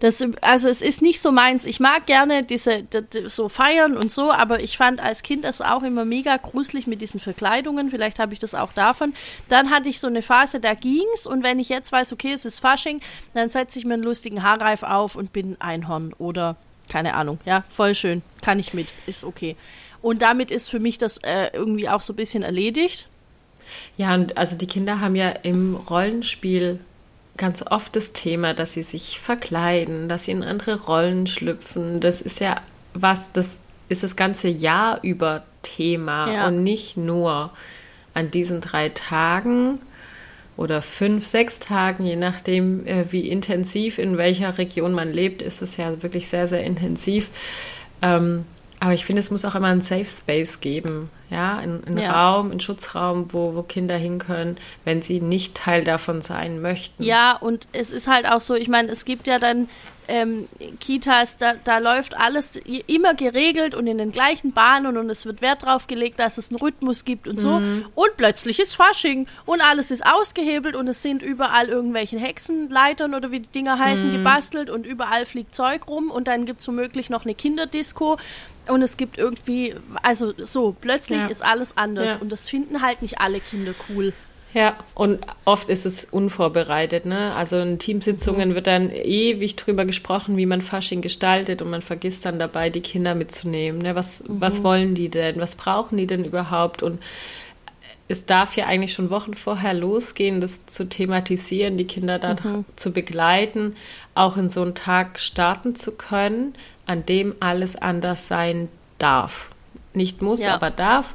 [0.00, 1.66] Das, also es ist nicht so meins.
[1.66, 2.84] Ich mag gerne diese
[3.26, 7.02] so feiern und so, aber ich fand als Kind das auch immer mega gruselig mit
[7.02, 7.90] diesen Verkleidungen.
[7.90, 9.14] Vielleicht habe ich das auch davon.
[9.48, 12.44] Dann hatte ich so eine Phase, da ging's und wenn ich jetzt weiß, okay, es
[12.44, 13.00] ist Fasching,
[13.34, 16.56] dann setze ich mir einen lustigen Haarreif auf und bin Einhorn oder
[16.88, 17.38] keine Ahnung.
[17.44, 18.22] Ja, voll schön.
[18.40, 18.88] Kann ich mit.
[19.06, 19.56] Ist okay.
[20.00, 23.08] Und damit ist für mich das äh, irgendwie auch so ein bisschen erledigt.
[23.96, 26.80] Ja, und also die Kinder haben ja im Rollenspiel
[27.38, 32.00] ganz oft das Thema, dass sie sich verkleiden, dass sie in andere Rollen schlüpfen.
[32.00, 32.56] Das ist ja
[32.94, 36.46] was, das ist das ganze Jahr über Thema Ja.
[36.48, 37.50] und nicht nur
[38.14, 39.78] an diesen drei Tagen
[40.56, 45.62] oder fünf, sechs Tagen, je nachdem, äh, wie intensiv in welcher Region man lebt, ist
[45.62, 47.28] es ja wirklich sehr, sehr intensiv.
[48.02, 48.44] Ähm,
[48.80, 52.12] aber ich finde, es muss auch immer einen Safe Space geben, ja, einen, Ja.
[52.12, 57.02] Raum, einen Schutzraum, wo, wo Kinder hin können, wenn sie nicht Teil davon sein möchten.
[57.02, 59.68] Ja, und es ist halt auch so, ich meine, es gibt ja dann
[60.08, 60.48] ähm,
[60.80, 65.42] Kitas, da, da läuft alles immer geregelt und in den gleichen Bahnen und es wird
[65.42, 67.60] Wert drauf gelegt, dass es einen Rhythmus gibt und so.
[67.94, 73.30] Und plötzlich ist Fasching und alles ist ausgehebelt und es sind überall irgendwelche Hexenleitern oder
[73.30, 77.10] wie die Dinger heißen, gebastelt und überall fliegt Zeug rum und dann gibt es womöglich
[77.10, 78.16] noch eine Kinderdisco
[78.66, 81.26] und es gibt irgendwie, also so, plötzlich Ja.
[81.26, 82.20] ist alles anders Ja.
[82.20, 84.12] und das finden halt nicht alle Kinder cool.
[84.54, 87.34] Ja, und oft ist es unvorbereitet, ne?
[87.34, 92.24] Also in Teamsitzungen wird dann ewig drüber gesprochen, wie man Fasching gestaltet und man vergisst
[92.24, 93.82] dann dabei, die Kinder mitzunehmen.
[93.82, 93.94] Ne?
[93.94, 95.38] Was, was wollen die denn?
[95.38, 96.82] Was brauchen die denn überhaupt?
[96.82, 97.00] Und
[98.08, 102.36] es darf ja eigentlich schon Wochen vorher losgehen, das zu thematisieren, die Kinder da
[102.74, 103.76] zu begleiten,
[104.14, 106.54] auch in so einen Tag starten zu können,
[106.86, 109.50] an dem alles anders sein darf.
[109.92, 110.54] Nicht muss, ja.
[110.54, 111.14] aber darf.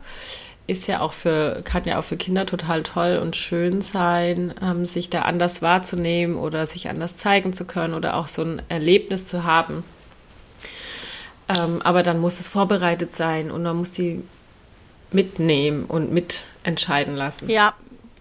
[0.65, 4.86] Ist ja auch für, kann ja auch für Kinder total toll und schön sein, ähm,
[4.86, 9.26] sich da anders wahrzunehmen oder sich anders zeigen zu können oder auch so ein Erlebnis
[9.26, 9.84] zu haben.
[11.49, 14.23] Ähm, aber dann muss es vorbereitet sein und man muss sie
[15.12, 17.49] mitnehmen und mitentscheiden lassen.
[17.49, 17.73] Ja,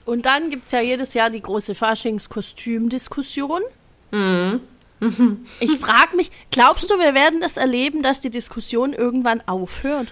[0.04, 3.62] und dann gibt es ja jedes Jahr die große Faschingskostüm-Diskussion.
[4.10, 4.60] Mhm.
[5.60, 10.08] ich frage mich, glaubst du, wir werden das erleben, dass die Diskussion irgendwann aufhört?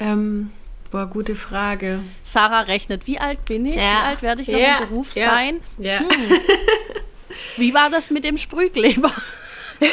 [0.00, 0.50] Ähm,
[0.90, 2.00] boah, gute Frage.
[2.22, 3.76] Sarah rechnet, wie alt bin ich?
[3.76, 3.82] Ja.
[3.82, 4.78] Wie alt werde ich noch ja.
[4.78, 5.30] im Beruf ja.
[5.30, 5.60] sein?
[5.78, 6.00] Ja.
[6.00, 6.08] Hm.
[7.56, 9.12] Wie war das mit dem Sprühkleber?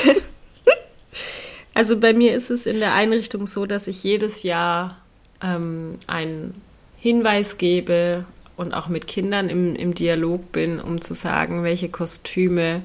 [1.77, 4.97] Also bei mir ist es in der Einrichtung so, dass ich jedes Jahr
[5.43, 6.59] ähm, einen
[6.97, 12.81] Hinweis gebe und auch mit Kindern im, im Dialog bin, um zu sagen, welche Kostüme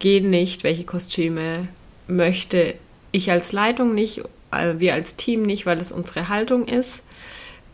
[0.00, 1.68] gehen nicht, welche Kostüme
[2.06, 2.74] möchte
[3.10, 7.02] ich als Leitung nicht, wir als Team nicht, weil es unsere Haltung ist.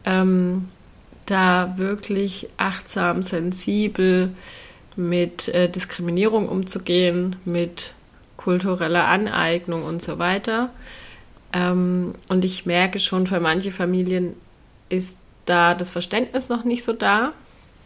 [0.05, 0.69] Ähm,
[1.27, 4.35] da wirklich achtsam, sensibel
[4.97, 7.95] mit äh, Diskriminierung umzugehen, mit
[8.37, 10.71] kultureller Aneignung und so weiter.
[11.53, 14.35] Ähm, und ich merke schon, für manche Familien
[14.89, 17.33] ist da das Verständnis noch nicht so da.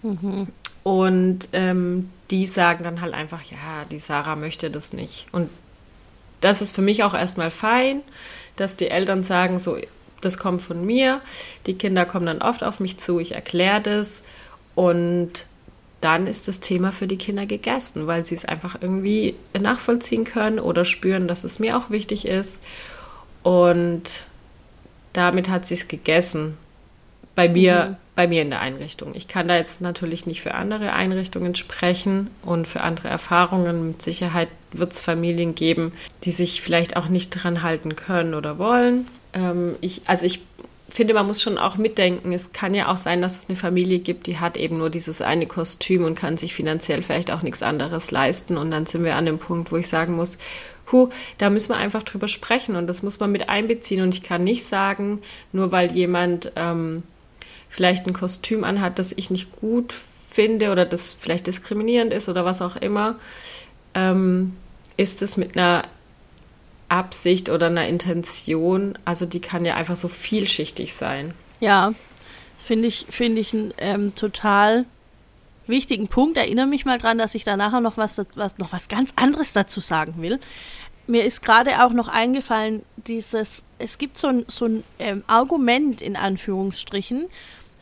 [0.02, 0.48] Mhm.
[0.82, 5.26] Und ähm, die sagen dann halt einfach, ja, die Sarah möchte das nicht.
[5.32, 5.50] Und
[6.40, 8.02] das ist für mich auch erstmal fein,
[8.56, 9.76] dass die Eltern sagen, so,
[10.20, 11.20] das kommt von mir.
[11.66, 14.22] Die Kinder kommen dann oft auf mich zu, ich erkläre das.
[14.74, 15.46] Und
[16.00, 20.60] dann ist das Thema für die Kinder gegessen, weil sie es einfach irgendwie nachvollziehen können
[20.60, 22.58] oder spüren, dass es mir auch wichtig ist.
[23.42, 24.26] Und
[25.12, 26.56] damit hat sie es gegessen.
[27.38, 27.96] Bei mir, mhm.
[28.16, 29.14] bei mir in der Einrichtung.
[29.14, 33.86] Ich kann da jetzt natürlich nicht für andere Einrichtungen sprechen und für andere Erfahrungen.
[33.86, 35.92] Mit Sicherheit wird es Familien geben,
[36.24, 39.06] die sich vielleicht auch nicht dran halten können oder wollen.
[39.34, 40.40] Ähm, ich, also ich
[40.88, 42.32] finde, man muss schon auch mitdenken.
[42.32, 45.22] Es kann ja auch sein, dass es eine Familie gibt, die hat eben nur dieses
[45.22, 48.56] eine Kostüm und kann sich finanziell vielleicht auch nichts anderes leisten.
[48.56, 50.38] Und dann sind wir an dem Punkt, wo ich sagen muss,
[50.90, 54.02] hu, da müssen wir einfach drüber sprechen und das muss man mit einbeziehen.
[54.02, 55.20] Und ich kann nicht sagen,
[55.52, 57.04] nur weil jemand ähm,
[57.68, 59.94] vielleicht ein Kostüm anhat, das ich nicht gut
[60.30, 63.16] finde oder das vielleicht diskriminierend ist oder was auch immer,
[63.94, 64.56] ähm,
[64.96, 65.82] ist es mit einer
[66.88, 71.34] Absicht oder einer Intention, also die kann ja einfach so vielschichtig sein.
[71.60, 71.92] Ja,
[72.64, 74.86] finde ich, finde ich einen ähm, total
[75.66, 76.36] wichtigen Punkt.
[76.36, 79.52] Erinnere mich mal dran, dass ich da nachher noch was, was, noch was ganz anderes
[79.52, 80.40] dazu sagen will.
[81.08, 86.00] Mir ist gerade auch noch eingefallen, dieses, es gibt so ein, so ein ähm, Argument
[86.00, 87.26] in Anführungsstrichen,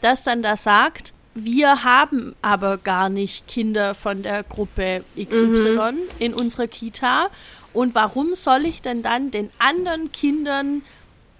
[0.00, 5.98] das dann da sagt, wir haben aber gar nicht Kinder von der Gruppe XY mhm.
[6.18, 7.28] in unserer Kita
[7.74, 10.80] und warum soll ich denn dann den anderen Kindern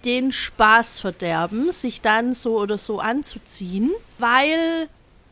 [0.05, 3.91] den Spaß verderben, sich dann so oder so anzuziehen?
[4.19, 4.89] Weil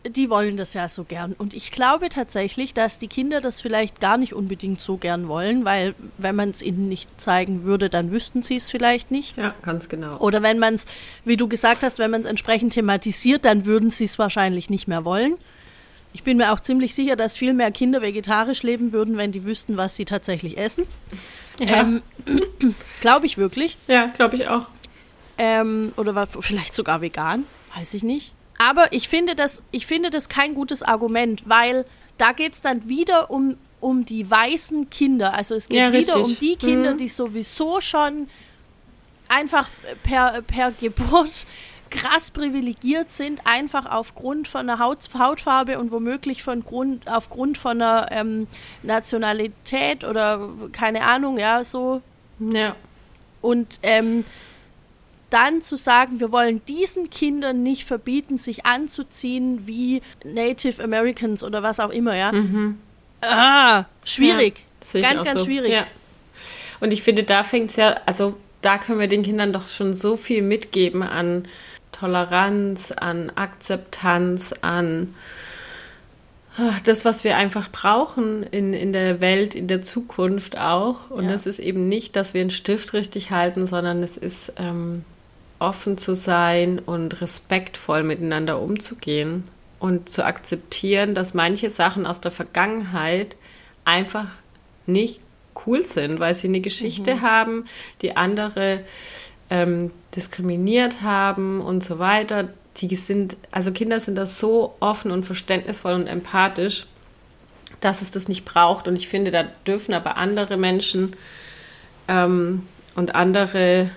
[0.07, 1.33] die wollen das ja so gern.
[1.33, 5.65] Und ich glaube tatsächlich, dass die Kinder das vielleicht gar nicht unbedingt so gern wollen,
[5.65, 9.37] weil wenn man es ihnen nicht zeigen würde, dann wüssten sie es vielleicht nicht.
[9.37, 10.19] Ja, ganz genau.
[10.19, 10.85] Oder wenn man es,
[11.25, 14.89] wie du gesagt hast, wenn man es entsprechend thematisiert, dann würden sie es wahrscheinlich nicht
[14.89, 15.37] mehr wollen.
[16.13, 19.45] Ich bin mir auch ziemlich sicher, dass viel mehr Kinder vegetarisch leben würden, wenn die
[19.45, 20.85] wüssten, was sie tatsächlich essen.
[21.59, 21.81] Ja.
[21.81, 22.03] Ähm,
[23.01, 23.77] glaube ich wirklich.
[23.89, 24.67] Ja, glaube ich auch.
[25.39, 28.33] Ähm, oder war vielleicht sogar vegan, weiß ich nicht.
[28.65, 31.85] Aber ich finde das, ich finde das kein gutes Argument, weil
[32.17, 35.35] da geht es dann wieder um, um die weißen Kinder.
[35.35, 36.99] Also es geht ja, wieder um die Kinder, mhm.
[36.99, 38.31] die sowieso schon
[39.29, 39.69] einfach
[40.03, 41.45] per, per Geburt
[41.91, 47.83] krass privilegiert sind, einfach aufgrund von einer Haut, Hautfarbe und womöglich von Grund, aufgrund von
[47.83, 48.47] einer ähm,
[48.83, 52.01] Nationalität oder keine Ahnung, ja, so.
[52.41, 52.77] Ja.
[53.43, 54.25] Und ähm,
[55.31, 61.63] dann zu sagen, wir wollen diesen Kindern nicht verbieten, sich anzuziehen wie Native Americans oder
[61.63, 62.33] was auch immer, ja.
[62.33, 62.79] Mhm.
[63.21, 64.65] Ah, schwierig.
[64.93, 65.47] Ja, ganz, ganz so.
[65.47, 65.71] schwierig.
[65.71, 65.87] Ja.
[66.81, 69.95] Und ich finde, da fängt es ja, also da können wir den Kindern doch schon
[69.95, 71.49] so viel mitgeben an
[71.93, 75.15] Toleranz, an Akzeptanz, an
[76.57, 81.11] ah, das, was wir einfach brauchen in, in der Welt, in der Zukunft auch.
[81.11, 81.31] Und ja.
[81.31, 85.05] das ist eben nicht, dass wir einen Stift richtig halten, sondern es ist ähm,
[85.65, 89.45] offen zu sein und respektvoll miteinander umzugehen
[89.79, 93.37] und zu akzeptieren, dass manche Sachen aus der Vergangenheit
[93.85, 94.29] einfach
[94.87, 95.21] nicht
[95.67, 97.23] cool sind, weil sie eine Geschichte mhm.
[97.23, 97.65] haben,
[98.03, 98.83] die andere
[99.51, 102.49] ähm, diskriminiert haben und so weiter.
[102.79, 106.87] Die sind, also Kinder sind da so offen und verständnisvoll und empathisch.
[107.81, 108.89] dass es das nicht braucht.
[108.89, 111.15] Und ich finde, da dürfen aber andere Menschen
[112.09, 113.91] ähm, und andere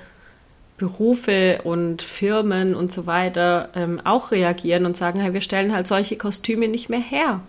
[0.78, 5.88] Berufe und Firmen und so weiter ähm, auch reagieren und sagen, hey, wir stellen halt
[5.88, 7.42] solche Kostüme nicht mehr her.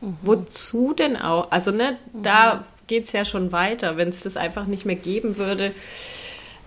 [0.00, 0.16] Mhm.
[0.22, 1.50] Wozu denn auch?
[1.50, 2.22] Also, ne, mhm.
[2.22, 3.96] da geht es ja schon weiter.
[3.98, 5.72] Wenn es das einfach nicht mehr geben würde,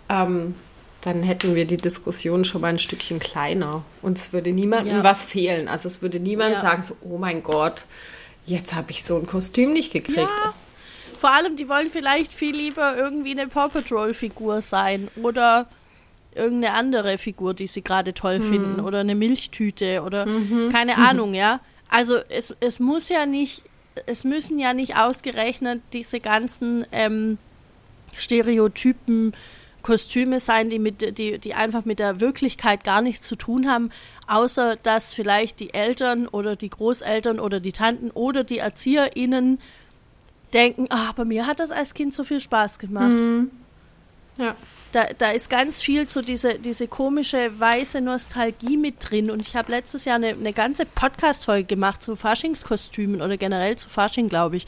[0.09, 0.53] ähm,
[1.01, 3.83] dann hätten wir die Diskussion schon mal ein Stückchen kleiner.
[4.03, 5.03] Und es würde niemandem ja.
[5.03, 5.67] was fehlen.
[5.67, 6.59] Also es würde niemand ja.
[6.59, 7.85] sagen, so, oh mein Gott,
[8.45, 10.19] jetzt habe ich so ein Kostüm nicht gekriegt.
[10.19, 10.53] Ja.
[11.17, 15.67] Vor allem, die wollen vielleicht viel lieber irgendwie eine Paw Patrol-Figur sein oder
[16.37, 18.49] irgendeine andere Figur, die sie gerade toll mhm.
[18.49, 20.69] finden oder eine Milchtüte oder mhm.
[20.71, 21.59] keine Ahnung, ja.
[21.89, 23.63] Also es, es muss ja nicht,
[24.05, 27.37] es müssen ja nicht ausgerechnet diese ganzen ähm,
[28.15, 29.33] Stereotypen
[29.87, 33.89] Kostüme sein, die, mit, die, die einfach mit der Wirklichkeit gar nichts zu tun haben,
[34.27, 39.59] außer dass vielleicht die Eltern oder die Großeltern oder die Tanten oder die ErzieherInnen
[40.53, 43.07] denken, ah, bei mir hat das als Kind so viel Spaß gemacht.
[43.07, 43.51] Mhm.
[44.37, 44.55] Ja.
[44.91, 49.29] Da, da ist ganz viel so diese, diese komische weiße Nostalgie mit drin.
[49.29, 53.89] Und ich habe letztes Jahr eine, eine ganze Podcast-Folge gemacht zu Faschingskostümen oder generell zu
[53.89, 54.65] Fasching, glaube ich.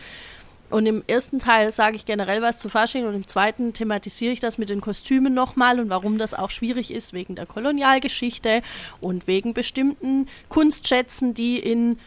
[0.70, 4.40] Und im ersten Teil sage ich generell was zu Fasching und im zweiten thematisiere ich
[4.40, 8.62] das mit den Kostümen nochmal und warum das auch schwierig ist wegen der Kolonialgeschichte
[9.02, 11.98] und wegen bestimmten Kunstschätzen, die in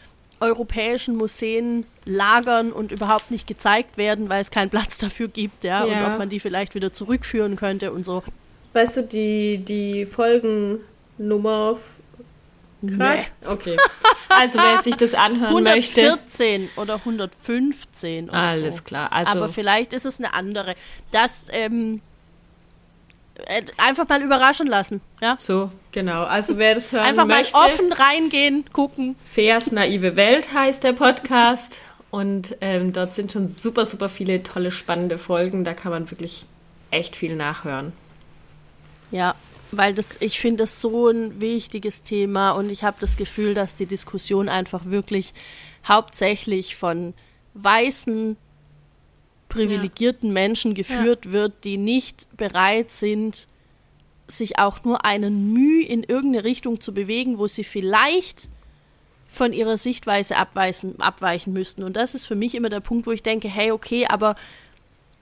[0.42, 5.86] europäischen Museen lagern und überhaupt nicht gezeigt werden, weil es keinen Platz dafür gibt, ja,
[5.86, 6.06] ja.
[6.06, 8.22] und ob man die vielleicht wieder zurückführen könnte und so.
[8.72, 11.76] Weißt du, die, die Folgennummer
[12.86, 13.18] Grad?
[13.18, 13.24] Nee.
[13.46, 13.76] Okay.
[14.28, 16.00] Also wer sich das anhören 114 möchte.
[16.00, 18.82] 114 oder 115 oder Alles so.
[18.82, 19.12] klar.
[19.12, 20.74] Also Aber vielleicht ist es eine andere.
[21.10, 22.11] Das ähm, äh,
[23.78, 25.00] einfach mal überraschen lassen.
[25.20, 25.36] Ja?
[25.38, 26.24] So, genau.
[26.24, 27.54] Also wer das hören einfach möchte.
[27.54, 29.16] Einfach mal offen reingehen, gucken.
[29.26, 31.80] Fairs naive Welt heißt der Podcast.
[32.10, 35.64] Und ähm, dort sind schon super, super viele tolle, spannende Folgen.
[35.64, 36.44] Da kann man wirklich
[36.90, 37.92] echt viel nachhören.
[39.10, 39.34] Ja,
[39.70, 43.74] weil das, ich finde das so ein wichtiges Thema und ich habe das Gefühl, dass
[43.74, 45.32] die Diskussion einfach wirklich
[45.88, 47.14] hauptsächlich von
[47.54, 48.36] weißen,
[49.52, 50.32] privilegierten ja.
[50.32, 51.32] Menschen geführt ja.
[51.32, 53.48] wird, die nicht bereit sind,
[54.28, 58.48] sich auch nur einen Mühe in irgendeine Richtung zu bewegen, wo sie vielleicht
[59.28, 61.82] von ihrer Sichtweise abweisen, abweichen müssten.
[61.82, 64.36] Und das ist für mich immer der Punkt, wo ich denke, hey, okay, aber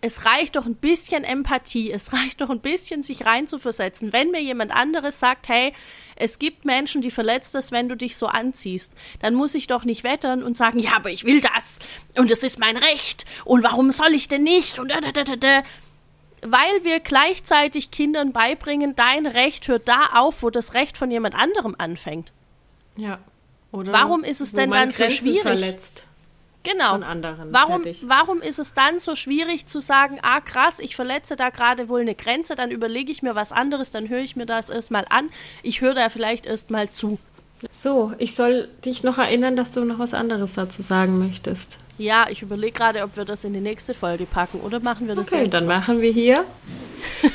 [0.00, 4.12] es reicht doch ein bisschen Empathie, es reicht doch ein bisschen sich reinzuversetzen.
[4.12, 5.72] Wenn mir jemand anderes sagt, hey,
[6.16, 9.84] es gibt Menschen, die verletzt das, wenn du dich so anziehst, dann muss ich doch
[9.84, 11.78] nicht wettern und sagen, ja, aber ich will das
[12.16, 15.36] und es ist mein Recht und warum soll ich denn nicht und da, da, da,
[15.36, 15.62] da.
[16.42, 21.34] Weil wir gleichzeitig Kindern beibringen, dein Recht hört da auf, wo das Recht von jemand
[21.34, 22.32] anderem anfängt.
[22.96, 23.18] Ja.
[23.72, 25.42] Oder warum ist es denn dann so schwierig?
[25.42, 26.06] Verletzt.
[26.62, 26.90] Genau.
[26.90, 27.52] Von anderen.
[27.52, 31.88] Warum, warum ist es dann so schwierig zu sagen, ah krass, ich verletze da gerade
[31.88, 35.06] wohl eine Grenze, dann überlege ich mir was anderes, dann höre ich mir das erstmal
[35.08, 35.30] an,
[35.62, 37.18] ich höre da vielleicht erstmal zu.
[37.72, 41.78] So, ich soll dich noch erinnern, dass du noch was anderes dazu sagen möchtest.
[41.98, 45.14] Ja, ich überlege gerade, ob wir das in die nächste Folge packen oder machen wir
[45.14, 46.46] das okay, dann machen wir hier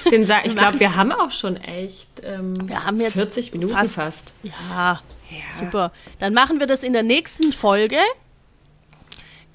[0.10, 3.74] den Sa Ich glaube, wir haben auch schon echt ähm, wir haben jetzt 40 Minuten
[3.74, 3.94] fast.
[3.94, 4.34] fast.
[4.42, 5.92] Ja, ja, super.
[6.18, 7.98] Dann machen wir das in der nächsten Folge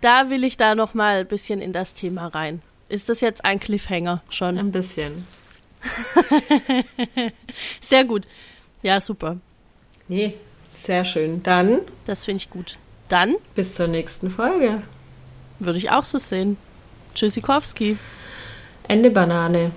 [0.00, 2.62] da will ich da noch mal ein bisschen in das Thema rein.
[2.88, 4.58] Ist das jetzt ein Cliffhanger schon?
[4.58, 5.24] Ein bisschen.
[7.80, 8.26] sehr gut.
[8.82, 9.36] Ja, super.
[10.08, 10.34] Nee,
[10.64, 11.42] sehr schön.
[11.42, 11.80] Dann.
[12.04, 12.78] Das finde ich gut.
[13.08, 13.36] Dann.
[13.54, 14.82] Bis zur nächsten Folge.
[15.58, 16.56] Würde ich auch so sehen.
[17.14, 17.96] Tschüssikowski.
[18.88, 19.72] Ende Banane.